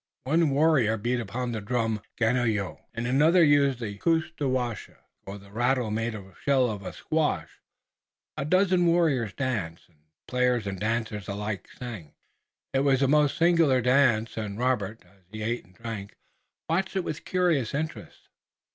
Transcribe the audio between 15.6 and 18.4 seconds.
and drank, watched it with curious interest.